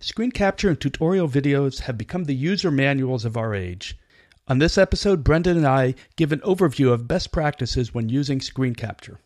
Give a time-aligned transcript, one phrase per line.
[0.00, 3.98] Screen capture and tutorial videos have become the user manuals of our age.
[4.46, 8.76] On this episode, Brendan and I give an overview of best practices when using screen
[8.76, 9.18] capture.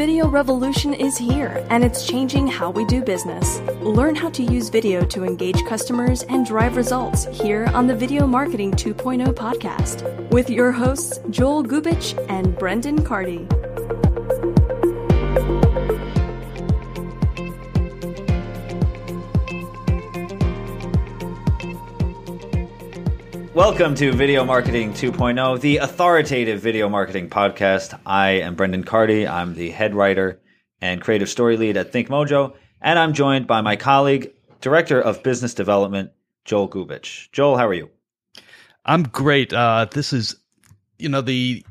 [0.00, 3.60] Video revolution is here, and it's changing how we do business.
[3.82, 8.26] Learn how to use video to engage customers and drive results here on the Video
[8.26, 13.59] Marketing 2.0 podcast with your hosts, Joel Gubich and Brendan Cardy.
[23.60, 28.00] Welcome to Video Marketing 2.0, the authoritative video marketing podcast.
[28.06, 29.28] I am Brendan Cardy.
[29.30, 30.40] I'm the head writer
[30.80, 35.52] and creative story lead at ThinkMojo, and I'm joined by my colleague, Director of Business
[35.52, 36.10] Development,
[36.46, 37.30] Joel Gubich.
[37.32, 37.90] Joel, how are you?
[38.86, 39.52] I'm great.
[39.52, 40.36] Uh, this is,
[40.98, 41.62] you know, the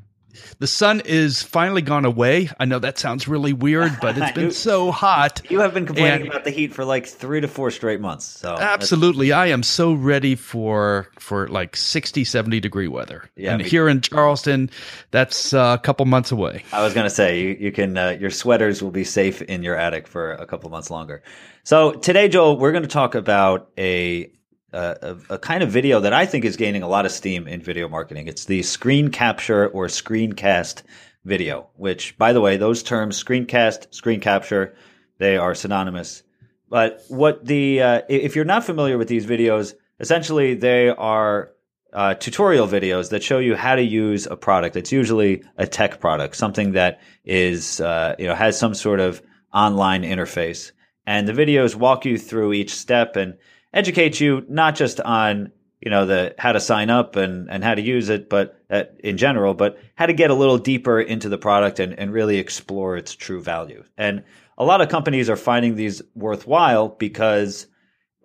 [0.60, 2.50] the sun is finally gone away.
[2.60, 5.42] I know that sounds really weird, but it's been You- so hot.
[5.50, 8.26] You have been complaining And- about the heat for like three to four straight months.
[8.26, 9.32] So Absolutely.
[9.32, 13.30] I am so ready for for like 60, 70 degree weather.
[13.36, 14.70] Yeah, and here in Charleston,
[15.12, 16.64] that's uh, a couple months away.
[16.74, 19.64] I was going to say you, you can uh, your sweaters will be safe in
[19.64, 21.22] your attic for a couple months longer.
[21.64, 24.32] So today, Joel, we're going to talk about a,
[24.72, 27.62] a a kind of video that I think is gaining a lot of steam in
[27.62, 28.28] video marketing.
[28.28, 30.84] It's the screen capture or screencast
[31.26, 31.70] video.
[31.76, 34.76] Which, by the way, those terms screencast, screen capture,
[35.18, 36.24] they are synonymous.
[36.70, 41.52] But what the uh, if you're not familiar with these videos, essentially they are
[41.92, 44.76] uh, tutorial videos that show you how to use a product.
[44.76, 49.22] It's usually a tech product, something that is uh, you know has some sort of
[49.54, 50.72] online interface,
[51.06, 53.38] and the videos walk you through each step and
[53.74, 57.76] educate you not just on you know the how to sign up and and how
[57.76, 61.30] to use it, but uh, in general, but how to get a little deeper into
[61.30, 63.84] the product and and really explore its true value.
[63.98, 64.24] And
[64.58, 67.68] a lot of companies are finding these worthwhile because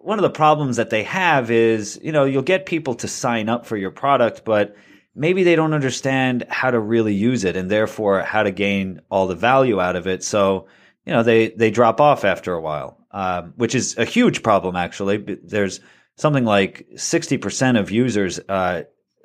[0.04, 3.48] one of the problems that they have is, you know, you'll get people to sign
[3.48, 4.76] up for your product, but
[5.14, 9.26] maybe they don't understand how to really use it and therefore how to gain all
[9.26, 10.22] the value out of it.
[10.22, 10.66] So,
[11.06, 14.76] you know, they, they drop off after a while, um, which is a huge problem,
[14.76, 15.38] actually.
[15.42, 15.80] There's
[16.16, 18.82] something like 60% of users, uh,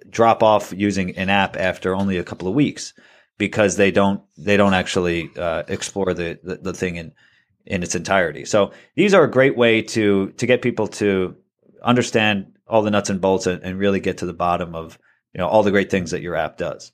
[0.09, 2.93] drop off using an app after only a couple of weeks
[3.37, 7.11] because they don't, they don't actually, uh, explore the, the, the thing in,
[7.65, 8.45] in its entirety.
[8.45, 11.35] So these are a great way to to get people to
[11.83, 14.97] understand all the nuts and bolts and, and really get to the bottom of
[15.33, 16.91] you know all the great things that your app does.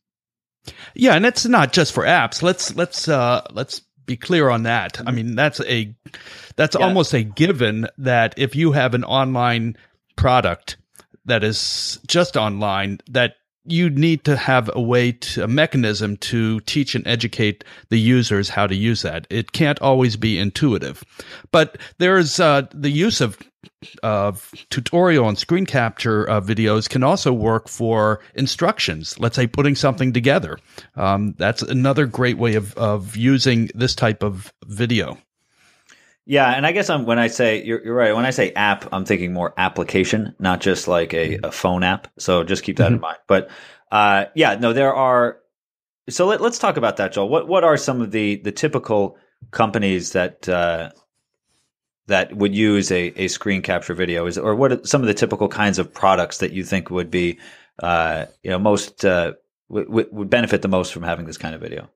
[0.94, 2.42] Yeah, and it's not just for apps.
[2.42, 5.00] Let's let's uh let's be clear on that.
[5.06, 5.94] I mean, that's a
[6.56, 6.86] that's Yeah.
[6.86, 9.78] almost a given that if you have an online
[10.16, 10.78] product
[11.26, 16.60] that is just online that you need to have a way to a mechanism to
[16.62, 19.28] teach and educate the users how to use that.
[19.30, 21.04] It can't always be intuitive.
[21.52, 23.38] But there's uh, the use of
[24.04, 29.20] of tutorial and screen capture uh, videos can also work for instructions.
[29.20, 30.60] Let's say putting something together.
[30.96, 35.18] Um, that's another great way of of using this type of video.
[36.26, 38.16] Yeah, and I guess I'm when I say you're, you're right.
[38.16, 42.08] When I say app, I'm thinking more application, not just like a, a phone app.
[42.18, 43.20] So just keep that in mind.
[43.28, 43.50] But
[43.92, 45.38] uh, yeah, no, there are.
[46.10, 47.30] So let, let's talk about that, Joel.
[47.30, 49.18] What what are some of the the typical
[49.52, 50.90] companies that uh,
[52.08, 54.26] that would use a, a screen capture video?
[54.26, 57.12] Is or what are some of the typical kinds of products that you think would
[57.12, 57.38] be
[57.84, 59.34] uh, you know most uh,
[59.70, 61.88] w- w- would benefit the most from having this kind of video?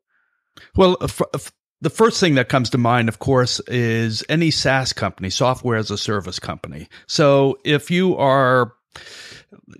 [0.76, 1.52] Well, f- f-
[1.82, 5.92] the first thing that comes to mind, of course, is any SaaS company, software as
[5.92, 6.90] a service company.
[7.08, 8.74] So if you are,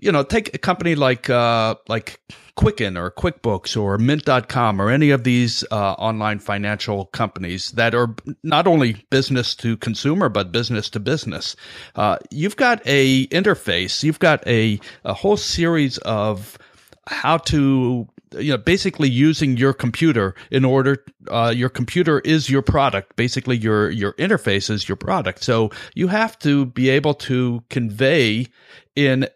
[0.00, 2.20] you know, take a company like uh, like
[2.56, 8.14] Quicken or QuickBooks or Mint.com or any of these uh, online financial companies that are
[8.42, 11.54] not only business to consumer but business to business.
[11.96, 14.02] Uh, you've got a interface.
[14.02, 16.58] You've got a a whole series of
[17.06, 22.62] how to you know basically using your computer in order uh, your computer is your
[22.62, 27.62] product basically your your interface is your product so you have to be able to
[27.68, 28.46] convey
[28.94, 29.26] in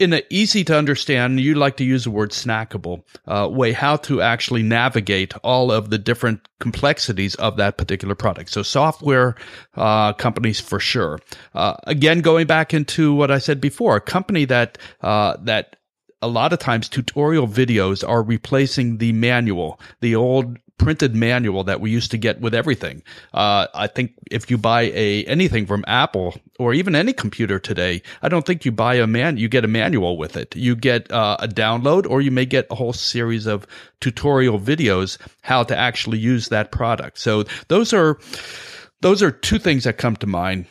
[0.00, 3.96] in an easy to understand, you like to use the word snackable uh, way, how
[3.96, 8.50] to actually navigate all of the different complexities of that particular product.
[8.50, 9.36] So software
[9.76, 11.18] uh, companies for sure.
[11.54, 15.76] Uh, again, going back into what I said before, a company that uh, that
[16.22, 21.80] a lot of times tutorial videos are replacing the manual, the old printed manual that
[21.80, 23.02] we used to get with everything.
[23.34, 28.02] Uh, I think if you buy a anything from Apple or even any computer today,
[28.22, 30.56] I don't think you buy a man, you get a manual with it.
[30.56, 33.66] You get uh, a download or you may get a whole series of
[34.00, 37.18] tutorial videos how to actually use that product.
[37.18, 38.18] So those are,
[39.02, 40.64] those are two things that come to mind.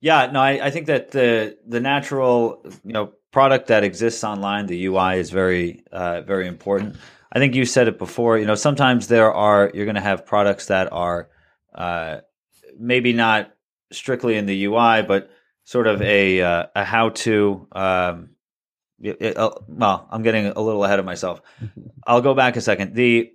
[0.00, 4.66] Yeah, no, I, I think that the the natural you know product that exists online,
[4.66, 6.96] the UI is very uh, very important.
[7.30, 8.38] I think you said it before.
[8.38, 11.28] You know, sometimes there are you're going to have products that are
[11.74, 12.18] uh,
[12.78, 13.52] maybe not
[13.92, 15.30] strictly in the UI, but
[15.64, 17.66] sort of a uh, a how to.
[17.72, 18.30] Um,
[19.00, 21.40] it, uh, well, I'm getting a little ahead of myself.
[22.06, 22.94] I'll go back a second.
[22.94, 23.32] The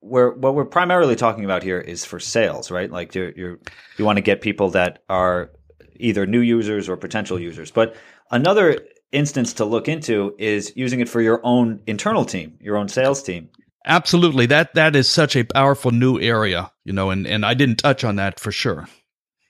[0.00, 2.90] where what we're primarily talking about here is for sales, right?
[2.90, 3.58] Like you're, you're
[3.98, 5.50] you want to get people that are
[5.96, 7.70] either new users or potential users.
[7.70, 7.96] But
[8.30, 8.78] another
[9.12, 13.22] instance to look into is using it for your own internal team, your own sales
[13.22, 13.48] team.
[13.86, 14.46] Absolutely.
[14.46, 18.04] That that is such a powerful new area, you know, and, and I didn't touch
[18.04, 18.86] on that for sure.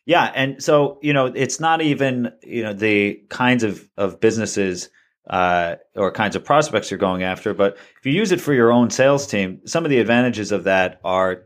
[0.06, 0.30] Yeah.
[0.34, 4.88] And so, you know, it's not even, you know, the kinds of, of businesses
[5.28, 8.72] uh, or kinds of prospects you're going after, but if you use it for your
[8.72, 11.42] own sales team, some of the advantages of that are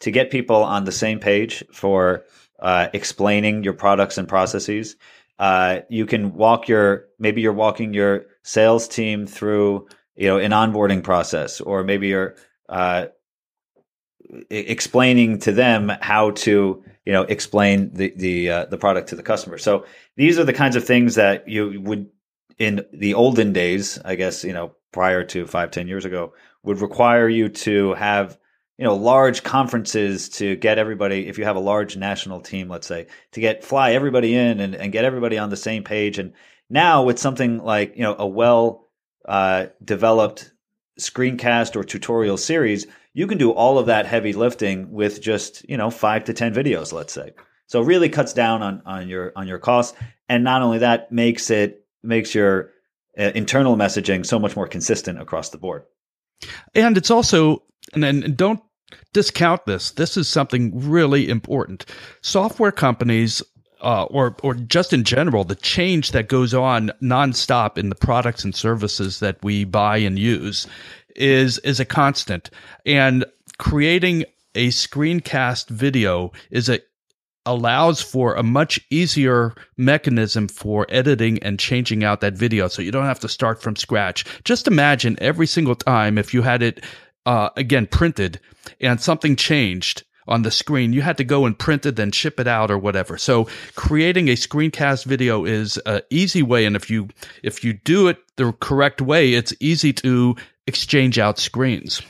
[0.00, 2.24] to get people on the same page for
[2.60, 4.96] uh, explaining your products and processes.
[5.38, 10.50] Uh, you can walk your maybe you're walking your sales team through you know an
[10.52, 12.36] onboarding process, or maybe you're
[12.68, 13.06] uh,
[14.50, 19.22] explaining to them how to you know explain the the uh, the product to the
[19.22, 19.58] customer.
[19.58, 19.84] So
[20.16, 22.08] these are the kinds of things that you would
[22.58, 26.80] in the olden days, I guess you know prior to five ten years ago, would
[26.80, 28.38] require you to have
[28.78, 32.86] you know large conferences to get everybody if you have a large national team let's
[32.86, 36.18] say to get fly everybody in and, and get everybody on the same page.
[36.18, 36.32] And
[36.68, 38.84] now with something like you know a well
[39.26, 40.52] uh, developed
[40.98, 42.86] screencast or tutorial series
[43.16, 46.54] you can do all of that heavy lifting with just you know five to ten
[46.54, 47.32] videos let's say.
[47.66, 49.96] So it really cuts down on on your on your costs.
[50.28, 52.70] And not only that makes it makes your
[53.18, 55.84] uh, internal messaging so much more consistent across the board.
[56.74, 57.62] And it's also
[57.94, 58.60] and then don't
[59.12, 59.92] discount this.
[59.92, 61.86] This is something really important.
[62.22, 63.42] Software companies
[63.80, 68.42] uh, or or just in general, the change that goes on nonstop in the products
[68.42, 70.66] and services that we buy and use
[71.14, 72.50] is is a constant.
[72.84, 73.24] And
[73.58, 74.24] creating
[74.54, 76.80] a screencast video is a
[77.46, 82.90] allows for a much easier mechanism for editing and changing out that video so you
[82.90, 84.24] don't have to start from scratch.
[84.42, 86.84] Just imagine every single time if you had it
[87.26, 88.40] uh, again printed
[88.80, 92.40] and something changed on the screen, you had to go and print it, then ship
[92.40, 93.16] it out or whatever.
[93.18, 96.64] So creating a screencast video is an easy way.
[96.64, 97.08] And if you,
[97.42, 100.34] if you do it the correct way, it's easy to
[100.66, 102.02] exchange out screens.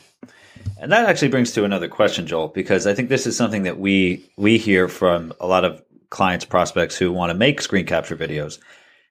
[0.80, 3.78] And that actually brings to another question, Joel, because I think this is something that
[3.78, 8.16] we, we hear from a lot of clients, prospects who want to make screen capture
[8.16, 8.58] videos.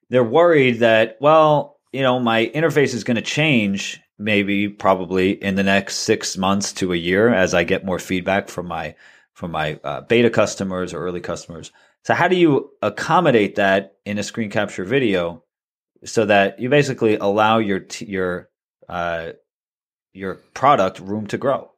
[0.10, 5.56] They're worried that, well, you know, my interface is going to change maybe probably in
[5.56, 8.96] the next six months to a year as I get more feedback from my
[9.34, 11.72] from my uh, beta customers or early customers.
[12.04, 15.44] So how do you accommodate that in a screen capture video
[16.06, 18.50] so that you basically allow your t- your
[18.88, 19.32] uh,
[20.14, 21.72] your product room to grow?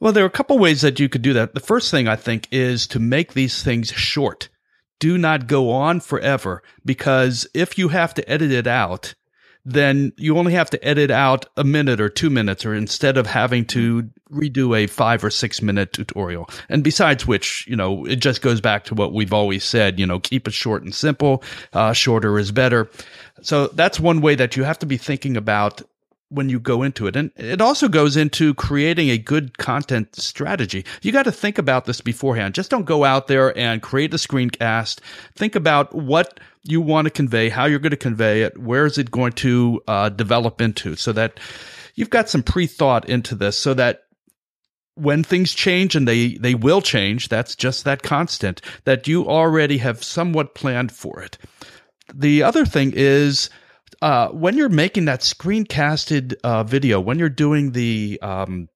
[0.00, 1.54] Well, there are a couple ways that you could do that.
[1.54, 4.48] The first thing I think is to make these things short.
[5.00, 9.14] Do not go on forever because if you have to edit it out,
[9.68, 13.26] then you only have to edit out a minute or two minutes, or instead of
[13.26, 16.48] having to redo a five or six minute tutorial.
[16.68, 20.06] And besides which, you know, it just goes back to what we've always said, you
[20.06, 21.42] know, keep it short and simple.
[21.72, 22.90] Uh, shorter is better.
[23.42, 25.82] So that's one way that you have to be thinking about
[26.30, 27.16] when you go into it.
[27.16, 30.84] And it also goes into creating a good content strategy.
[31.02, 32.54] You got to think about this beforehand.
[32.54, 35.00] Just don't go out there and create a screencast.
[35.34, 38.98] Think about what you want to convey, how you're going to convey it, where is
[38.98, 41.40] it going to uh, develop into, so that
[41.94, 44.02] you've got some pre thought into this so that
[44.94, 49.78] when things change and they, they will change, that's just that constant, that you already
[49.78, 51.38] have somewhat planned for it.
[52.12, 53.48] The other thing is,
[54.02, 58.68] uh, when you're making that screencasted uh, video, when you're doing the um,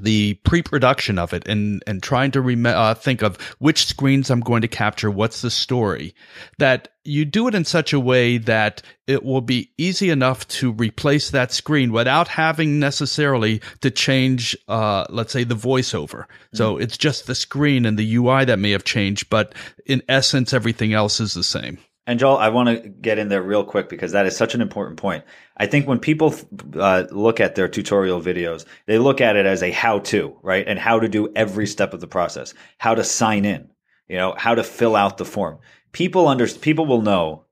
[0.00, 4.40] the pre-production of it and and trying to rem- uh, think of which screens I'm
[4.40, 6.14] going to capture, what's the story,
[6.58, 10.72] that you do it in such a way that it will be easy enough to
[10.72, 16.24] replace that screen without having necessarily to change, uh, let's say, the voiceover.
[16.24, 16.56] Mm-hmm.
[16.56, 19.54] So it's just the screen and the UI that may have changed, but
[19.86, 21.78] in essence, everything else is the same.
[22.06, 24.60] And Joel, I want to get in there real quick because that is such an
[24.60, 25.24] important point.
[25.56, 26.34] I think when people
[26.78, 30.64] uh, look at their tutorial videos, they look at it as a how to, right?
[30.68, 33.68] And how to do every step of the process, how to sign in,
[34.06, 35.58] you know, how to fill out the form.
[35.90, 37.44] People under, people will know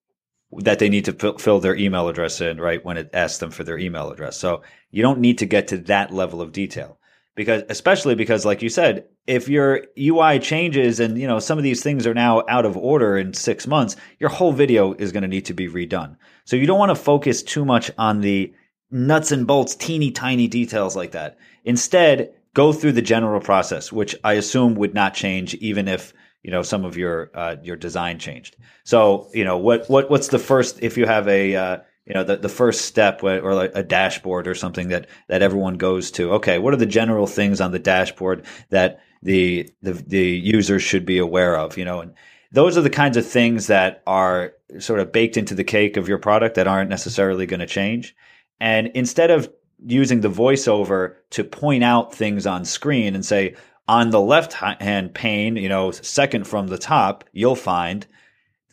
[0.58, 2.84] that they need to fill, fill their email address in, right?
[2.84, 4.36] When it asks them for their email address.
[4.36, 7.00] So you don't need to get to that level of detail
[7.34, 11.64] because, especially because, like you said, if your UI changes and you know some of
[11.64, 15.22] these things are now out of order in six months, your whole video is going
[15.22, 16.16] to need to be redone.
[16.44, 18.52] So you don't want to focus too much on the
[18.90, 21.38] nuts and bolts, teeny tiny details like that.
[21.64, 26.12] Instead, go through the general process, which I assume would not change even if
[26.42, 28.56] you know some of your uh, your design changed.
[28.84, 32.24] So you know what what what's the first if you have a uh, you know
[32.24, 36.32] the, the first step or like a dashboard or something that that everyone goes to
[36.32, 41.04] okay what are the general things on the dashboard that the the the users should
[41.04, 42.00] be aware of you know?
[42.00, 42.14] And
[42.52, 46.08] those are the kinds of things that are sort of baked into the cake of
[46.08, 48.14] your product that aren't necessarily going to change.
[48.60, 49.50] And instead of
[49.84, 53.56] using the voiceover to point out things on screen and say
[53.88, 58.06] on the left hand pane you know second from the top you'll find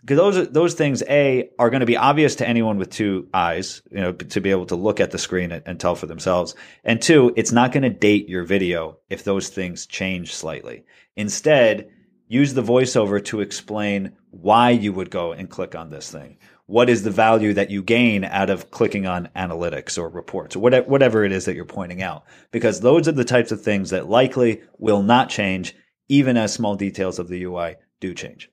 [0.01, 3.81] because those those things a are going to be obvious to anyone with two eyes,
[3.91, 6.55] you know, to be able to look at the screen and, and tell for themselves.
[6.83, 10.83] And two, it's not going to date your video if those things change slightly.
[11.15, 11.89] Instead,
[12.27, 16.37] use the voiceover to explain why you would go and click on this thing.
[16.65, 20.59] What is the value that you gain out of clicking on analytics or reports or
[20.59, 22.23] whatever, whatever it is that you're pointing out?
[22.51, 25.75] Because those are the types of things that likely will not change,
[26.07, 28.49] even as small details of the UI do change.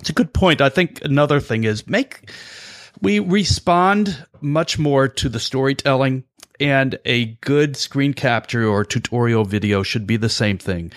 [0.00, 0.60] It's a good point.
[0.60, 2.30] I think another thing is make
[3.00, 6.24] we respond much more to the storytelling
[6.60, 10.92] and a good screen capture or tutorial video should be the same thing.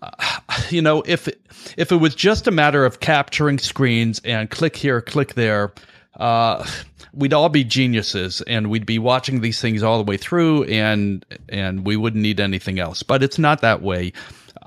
[0.00, 0.40] Uh,
[0.70, 1.28] you know, if
[1.76, 5.72] if it was just a matter of capturing screens and click here, click there,
[6.16, 6.64] uh,
[7.12, 11.24] we'd all be geniuses and we'd be watching these things all the way through and
[11.48, 13.02] and we wouldn't need anything else.
[13.02, 14.12] But it's not that way.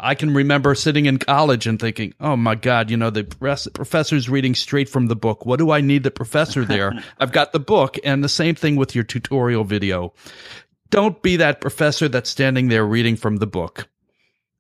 [0.02, 4.28] I can remember sitting in college and thinking, "Oh my God, you know the professor's
[4.28, 5.46] reading straight from the book.
[5.46, 6.94] What do I need the professor there?
[7.20, 10.14] I've got the book." And the same thing with your tutorial video.
[10.90, 13.88] Don't be that professor that's standing there reading from the book.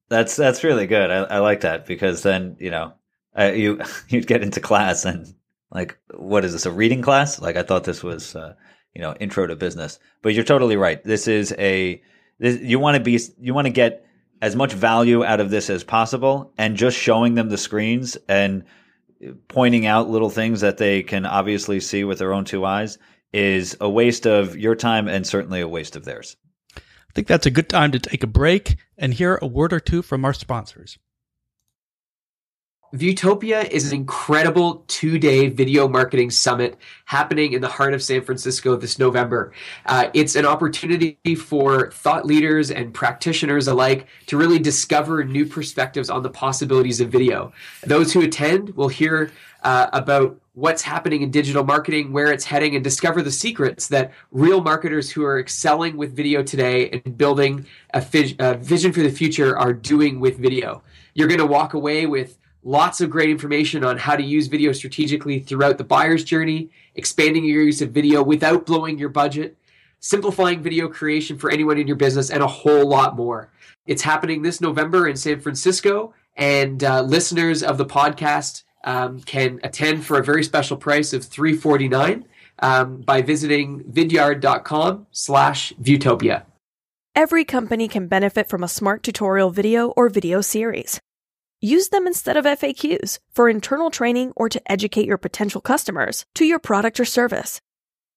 [0.09, 1.09] That's that's really good.
[1.09, 2.93] I, I like that because then you know
[3.37, 5.33] uh, you you'd get into class and
[5.71, 7.41] like, what is this a reading class?
[7.41, 8.53] Like I thought this was uh,
[8.93, 11.03] you know intro to business, but you're totally right.
[11.03, 12.01] This is a
[12.39, 14.05] this, you want to be you want to get
[14.41, 18.63] as much value out of this as possible and just showing them the screens and
[19.47, 22.97] pointing out little things that they can obviously see with their own two eyes
[23.33, 26.35] is a waste of your time and certainly a waste of theirs.
[26.75, 29.79] I think that's a good time to take a break and hear a word or
[29.79, 30.97] two from our sponsors.
[32.93, 38.21] Viewtopia is an incredible two day video marketing summit happening in the heart of San
[38.21, 39.53] Francisco this November.
[39.85, 46.09] Uh, it's an opportunity for thought leaders and practitioners alike to really discover new perspectives
[46.09, 47.53] on the possibilities of video.
[47.85, 49.31] Those who attend will hear
[49.63, 54.11] uh, about what's happening in digital marketing, where it's heading, and discover the secrets that
[54.31, 58.99] real marketers who are excelling with video today and building a, fi- a vision for
[58.99, 60.83] the future are doing with video.
[61.13, 64.71] You're going to walk away with Lots of great information on how to use video
[64.71, 69.57] strategically throughout the buyer's journey, expanding your use of video without blowing your budget,
[69.99, 73.49] simplifying video creation for anyone in your business, and a whole lot more.
[73.87, 79.59] It's happening this November in San Francisco, and uh, listeners of the podcast um, can
[79.63, 82.25] attend for a very special price of 349
[82.59, 86.43] um, by visiting vidyard.com slash viewtopia.
[87.15, 90.99] Every company can benefit from a smart tutorial video or video series.
[91.63, 96.43] Use them instead of FAQs for internal training or to educate your potential customers to
[96.43, 97.61] your product or service.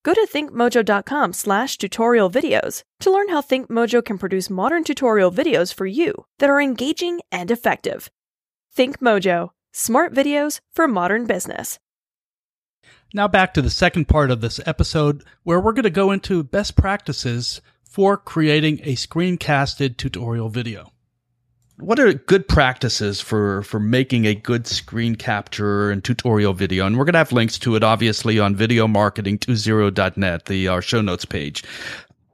[0.01, 5.71] Go to thinkmojo.com slash tutorial videos to learn how ThinkMojo can produce modern tutorial videos
[5.71, 8.09] for you that are engaging and effective.
[8.75, 11.77] ThinkMojo, smart videos for modern business.
[13.13, 16.43] Now back to the second part of this episode where we're going to go into
[16.43, 20.91] best practices for creating a screencasted tutorial video
[21.77, 26.85] what are good practices for for making a good screen capture and tutorial video?
[26.85, 31.01] And we're going to have links to it obviously on video videomarketing20.net the our show
[31.01, 31.63] notes page.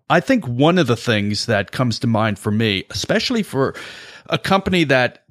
[0.10, 3.76] I think one of the things that comes to mind for me especially for
[4.28, 5.24] a company that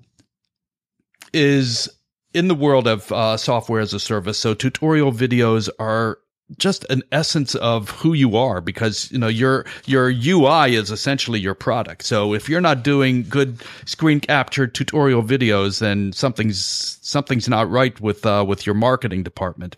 [1.33, 1.89] is
[2.35, 4.39] in the world of uh, software as a service.
[4.39, 6.19] So tutorial videos are
[6.59, 11.39] just an essence of who you are because you know your your UI is essentially
[11.39, 12.05] your product.
[12.05, 17.99] So if you're not doing good screen capture tutorial videos, then something's something's not right
[18.01, 19.77] with uh, with your marketing department.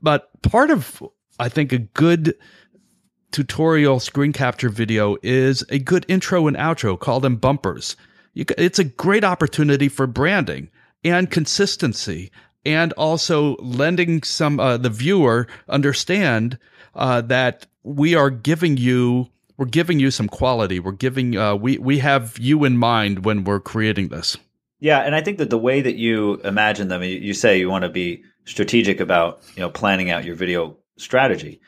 [0.00, 1.02] But part of
[1.38, 2.34] I think a good
[3.30, 6.98] tutorial screen capture video is a good intro and outro.
[6.98, 7.96] Call them bumpers.
[8.34, 10.70] You, it's a great opportunity for branding
[11.04, 12.30] and consistency
[12.64, 16.58] and also lending some uh, the viewer understand
[16.94, 20.78] uh, that we are giving you we're giving you some quality.
[20.78, 24.36] We're giving uh, we we have you in mind when we're creating this.
[24.80, 27.82] Yeah and i think that the way that you imagine them you, say you want
[27.82, 31.60] to be strategic about you know planning out your video strategy.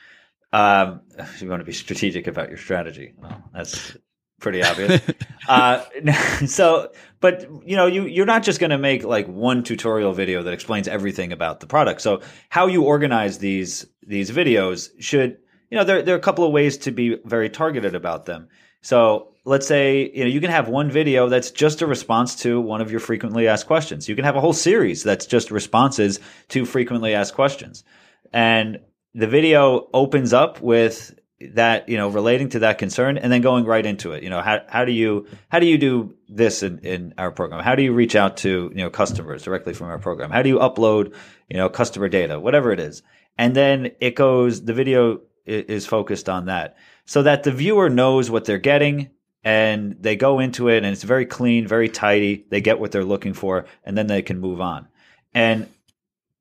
[0.53, 1.01] Um,
[1.41, 3.13] you want to be strategic about your strategy.
[3.17, 3.97] Well, that's
[4.41, 5.01] pretty obvious.
[5.49, 5.85] uh,
[6.47, 10.43] so, but you know, you you're not just going to make like one tutorial video
[10.43, 12.01] that explains everything about the product.
[12.01, 15.39] So, how you organize these these videos should
[15.71, 18.49] you know there there are a couple of ways to be very targeted about them.
[18.83, 22.61] So, let's say you know you can have one video that's just a response to
[22.61, 24.09] one of your frequently asked questions.
[24.09, 26.19] You can have a whole series that's just responses
[26.49, 27.85] to frequently asked questions,
[28.33, 28.81] and
[29.15, 33.65] the video opens up with that you know relating to that concern and then going
[33.65, 34.23] right into it.
[34.23, 37.63] You know how, how do you how do you do this in, in our program?
[37.63, 40.31] How do you reach out to you know customers directly from our program?
[40.31, 41.15] How do you upload
[41.49, 42.39] you know customer data?
[42.39, 43.03] Whatever it is.
[43.39, 46.77] And then it goes the video is focused on that.
[47.07, 49.11] So that the viewer knows what they're getting
[49.43, 52.45] and they go into it and it's very clean very tidy.
[52.51, 54.89] They get what they're looking for and then they can move on.
[55.33, 55.69] And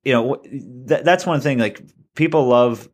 [0.04, 1.80] you know th- that's one thing like
[2.14, 2.86] people love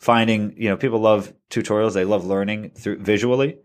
[0.00, 1.94] finding you know people love tutorials.
[1.94, 3.58] They love learning through visually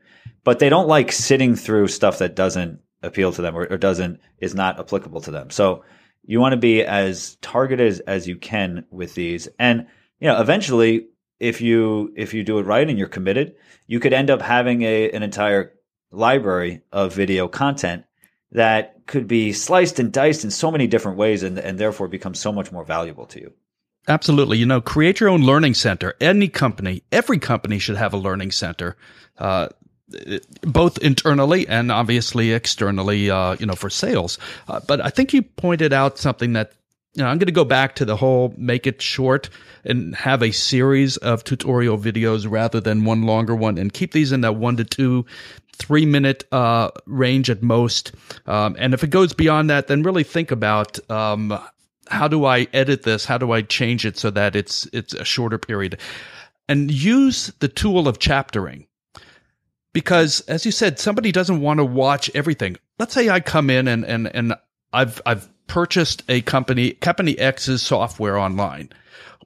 [0.46, 4.22] but they don't like sitting through stuff that doesn't appeal to them or, or doesn't
[4.40, 5.50] is not applicable to them.
[5.50, 5.84] So
[6.24, 9.48] you want to be as targeted as, as you can with these.
[9.60, 9.88] And
[10.20, 11.08] you know eventually
[11.40, 13.56] if you if you do it right and you're committed
[13.88, 15.74] you could end up having a an entire
[16.12, 18.06] library of video content
[18.52, 22.34] that could be sliced and diced in so many different ways and, and therefore become
[22.34, 23.54] so much more valuable to you
[24.08, 24.58] Absolutely.
[24.58, 26.16] You know, create your own learning center.
[26.22, 28.96] Any company, every company should have a learning center,
[29.40, 29.70] uh,
[30.62, 34.38] both internally and obviously externally, uh, you know, for sales.
[34.68, 36.74] Uh, but I think you pointed out something that,
[37.16, 39.50] you know, I'm going to go back to the whole make it short
[39.84, 44.32] and have a series of tutorial videos rather than one longer one and keep these
[44.32, 45.26] in that one to two
[45.74, 48.12] three minute uh, range at most.
[48.46, 51.60] Um, and if it goes beyond that, then really think about um,
[52.10, 53.26] how do I edit this?
[53.26, 56.00] How do I change it so that it's it's a shorter period?
[56.68, 58.88] And use the tool of chaptering.
[59.94, 62.78] Because as you said, somebody doesn't want to watch everything.
[63.00, 64.56] Let's say I come in and and and
[64.94, 68.90] I've I've purchased a company company X's software online.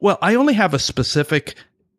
[0.01, 1.55] Well, I only have a specific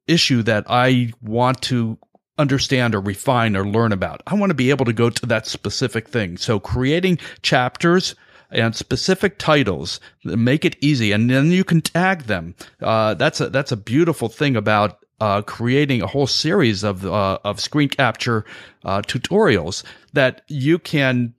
[0.06, 1.98] issue that I want to
[2.38, 4.22] understand or refine or learn about.
[4.26, 6.38] I want to be able to go to that specific thing.
[6.38, 8.14] So creating chapters
[8.50, 13.40] and specific titles that make it easy and then you can tag them uh, that's
[13.40, 17.88] a that's a beautiful thing about uh, creating a whole series of uh, of screen
[17.88, 18.44] capture
[18.84, 21.34] uh, tutorials that you can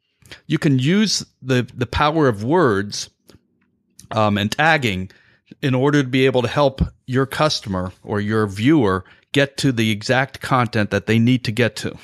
[0.48, 3.10] you can use the the power of words
[4.12, 5.10] um, and tagging
[5.62, 9.92] in order to be able to help your customer or your viewer get to the
[9.92, 11.98] exact content that they need to get to.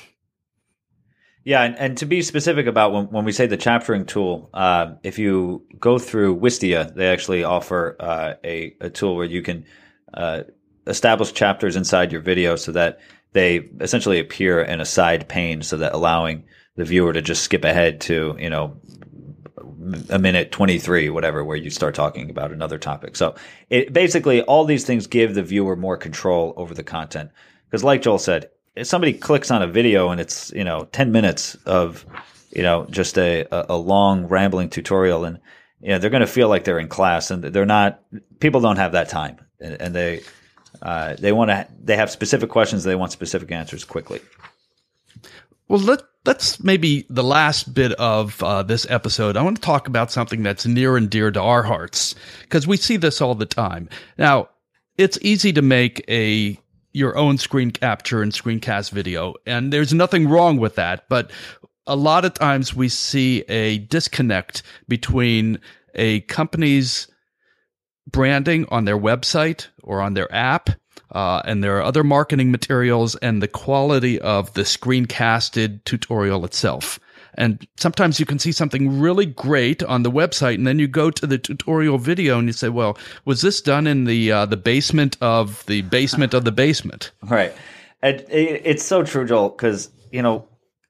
[1.48, 4.92] Yeah, and, and, to be specific about when, when we say the chaptering tool, uh,
[5.02, 9.64] if you go through Wistia, they actually offer uh, a, a tool where you can
[10.12, 10.42] uh,
[10.86, 13.00] establish chapters inside your video so that
[13.32, 16.44] they essentially appear in a side pane, so that allowing
[16.76, 18.78] the viewer to just skip ahead to you know
[20.10, 23.16] a minute 23 whatever where you start talking about another topic.
[23.16, 23.36] So
[23.70, 27.30] it basically all these things give the viewer more control over the content.
[27.64, 28.50] Because like joel said
[28.84, 32.04] somebody clicks on a video and it's you know 10 minutes of
[32.50, 35.38] you know just a, a long rambling tutorial and
[35.80, 38.00] you know they're going to feel like they're in class and they're not
[38.40, 39.38] people don't have that time.
[39.60, 40.22] And, and they
[40.82, 44.20] uh, they want to they have specific questions they want specific answers quickly.
[45.68, 49.86] Well let, let's maybe the last bit of uh, this episode i want to talk
[49.86, 53.46] about something that's near and dear to our hearts because we see this all the
[53.46, 53.88] time.
[54.16, 54.48] Now
[54.96, 56.58] it's easy to make a
[56.98, 59.34] your own screen capture and screencast video.
[59.46, 61.08] And there's nothing wrong with that.
[61.08, 61.30] But
[61.86, 65.60] a lot of times we see a disconnect between
[65.94, 67.06] a company's
[68.10, 70.70] branding on their website or on their app
[71.12, 76.98] uh, and their other marketing materials and the quality of the screencasted tutorial itself.
[77.38, 81.08] And sometimes you can see something really great on the website, and then you go
[81.08, 84.56] to the tutorial video and you say, "Well, was this done in the uh, the
[84.56, 87.54] basement of the basement of the basement?" Right.
[88.02, 90.48] And it, it's so true, Joel, because you know,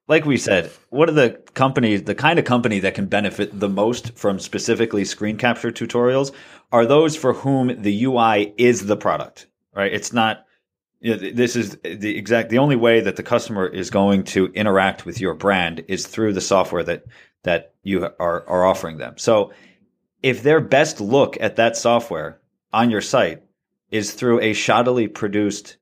[0.09, 3.69] like we said, what are the companies, the kind of company that can benefit the
[3.69, 6.33] most from specifically screen capture tutorials
[6.73, 9.93] are those for whom the UI is the product, right?
[9.93, 10.47] It's not.
[11.01, 14.47] You know, this is the exact the only way that the customer is going to
[14.49, 17.05] interact with your brand is through the software that
[17.45, 19.15] that you are are offering them.
[19.17, 19.53] So
[20.23, 22.41] if their best look at that software
[22.73, 23.43] on your site
[23.91, 25.77] is through a shoddily produced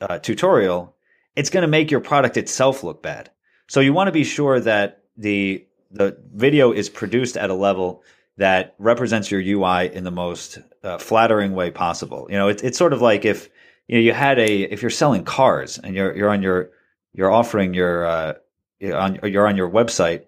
[0.00, 0.94] uh, tutorial,
[1.34, 3.30] it's going to make your product itself look bad.
[3.66, 8.02] So you want to be sure that the the video is produced at a level
[8.36, 12.26] that represents your UI in the most uh, flattering way possible.
[12.30, 13.48] You know, it's it's sort of like if
[13.88, 16.70] you know you had a if you're selling cars and you're you're on your
[17.12, 18.34] you're offering your uh,
[18.80, 20.24] you're on you're on your website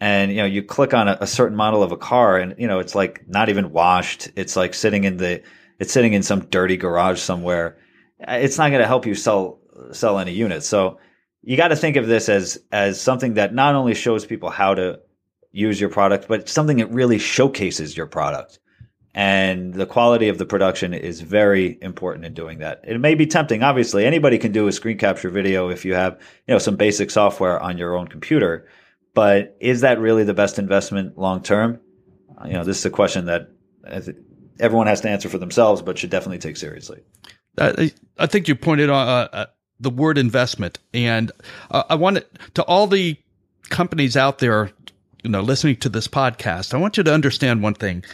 [0.00, 2.66] and you know you click on a, a certain model of a car and you
[2.66, 4.30] know it's like not even washed.
[4.36, 5.42] It's like sitting in the
[5.78, 7.78] it's sitting in some dirty garage somewhere.
[8.20, 9.60] It's not going to help you sell
[9.92, 10.66] sell any units.
[10.66, 10.98] So
[11.42, 14.74] you got to think of this as as something that not only shows people how
[14.74, 15.00] to
[15.52, 18.58] use your product, but something that really showcases your product.
[19.16, 22.82] And the quality of the production is very important in doing that.
[22.84, 23.62] It may be tempting.
[23.62, 27.10] Obviously, anybody can do a screen capture video if you have, you know, some basic
[27.10, 28.68] software on your own computer.
[29.14, 31.80] But is that really the best investment long term?
[32.44, 33.48] You know, this is a question that
[34.60, 37.00] everyone has to answer for themselves, but should definitely take seriously.
[37.56, 39.46] I, think you pointed on uh, uh,
[39.80, 41.32] the word investment, and
[41.70, 43.16] uh, I want to all the
[43.70, 44.72] companies out there,
[45.22, 46.74] you know, listening to this podcast.
[46.74, 48.04] I want you to understand one thing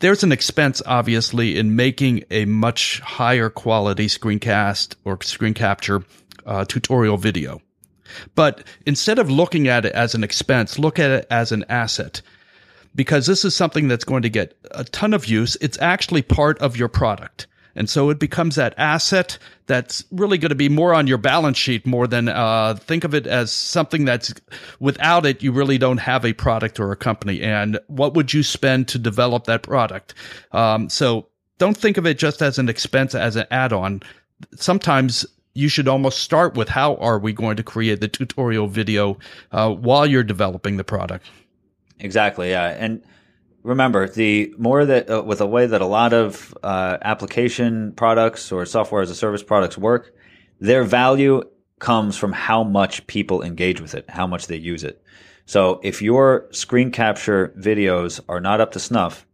[0.00, 6.04] there's an expense, obviously, in making a much higher quality screencast or screen capture
[6.46, 7.60] uh, tutorial video.
[8.34, 12.22] But instead of looking at it as an expense, look at it as an asset.
[12.94, 15.56] Because this is something that's going to get a ton of use.
[15.60, 17.46] It's actually part of your product.
[17.78, 21.56] And so it becomes that asset that's really going to be more on your balance
[21.56, 24.34] sheet more than uh, think of it as something that's
[24.80, 27.40] without it, you really don't have a product or a company.
[27.40, 30.14] And what would you spend to develop that product?
[30.50, 34.02] Um, so don't think of it just as an expense, as an add on.
[34.56, 39.16] Sometimes you should almost start with how are we going to create the tutorial video
[39.52, 41.26] uh, while you're developing the product.
[42.00, 42.50] Exactly.
[42.50, 42.70] Yeah.
[42.70, 43.04] And
[43.62, 48.52] remember the more that uh, with the way that a lot of uh, application products
[48.52, 50.14] or software as a service products work
[50.60, 51.42] their value
[51.78, 55.02] comes from how much people engage with it how much they use it.
[55.46, 59.26] So if your screen capture videos are not up to snuff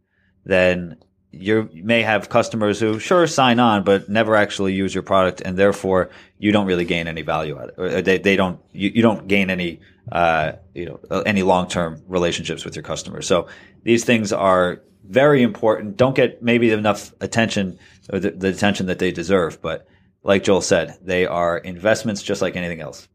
[0.45, 0.97] then
[1.35, 5.57] you may have customers who sure sign on but never actually use your product and
[5.57, 9.01] therefore you don't really gain any value out of it they, they don't you, you
[9.01, 9.79] don't gain any
[10.11, 13.25] uh, you know uh, any long-term relationships with your customers.
[13.25, 13.47] So
[13.81, 15.97] these things are very important.
[15.97, 17.79] Don't get maybe enough attention
[18.11, 19.87] or the, the attention that they deserve but
[20.23, 23.07] like joel said they are investments just like anything else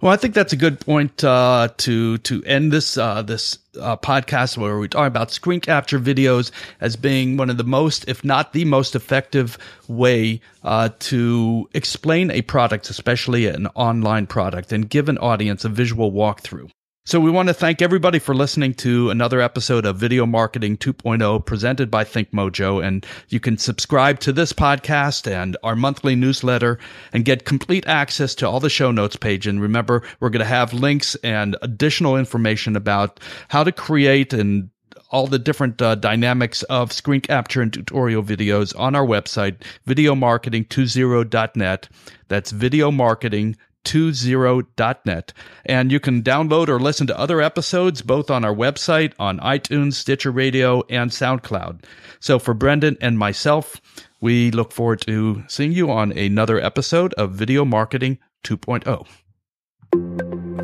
[0.00, 3.96] well, I think that's a good point uh, to to end this uh, this uh,
[3.96, 8.24] podcast where we talk about screen capture videos as being one of the most, if
[8.24, 9.58] not the most effective
[9.88, 15.68] way uh, to explain a product, especially an online product, and give an audience a
[15.68, 16.70] visual walkthrough.
[17.08, 21.46] So we want to thank everybody for listening to another episode of Video Marketing 2.0
[21.46, 22.86] presented by ThinkMojo.
[22.86, 26.78] And you can subscribe to this podcast and our monthly newsletter
[27.14, 29.46] and get complete access to all the show notes page.
[29.46, 34.68] And remember, we're going to have links and additional information about how to create and
[35.10, 41.88] all the different uh, dynamics of screen capture and tutorial videos on our website, videomarketing20.net.
[42.28, 43.56] That's video marketing
[43.88, 45.32] 20.net.
[45.64, 49.94] And you can download or listen to other episodes both on our website, on iTunes,
[49.94, 51.84] Stitcher Radio, and SoundCloud.
[52.20, 53.80] So for Brendan and myself,
[54.20, 59.06] we look forward to seeing you on another episode of Video Marketing 2.0.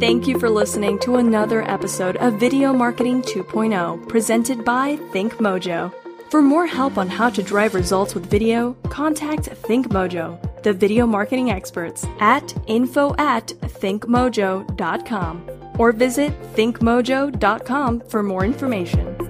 [0.00, 6.03] Thank you for listening to another episode of Video Marketing 2.0 presented by ThinkMojo.
[6.34, 11.52] For more help on how to drive results with video, contact ThinkMojo, the video marketing
[11.52, 19.23] experts, at info at thinkmojo.com or visit thinkmojo.com for more information.